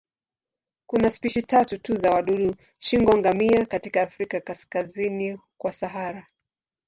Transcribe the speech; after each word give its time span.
Kuna 0.87 1.11
spishi 1.11 1.41
tatu 1.41 1.77
tu 1.77 1.95
za 1.95 2.11
wadudu 2.11 2.55
shingo-ngamia 2.79 3.65
katika 3.65 4.01
Afrika 4.01 4.39
kaskazini 4.39 5.39
kwa 5.57 5.73
Sahara. 5.73 6.27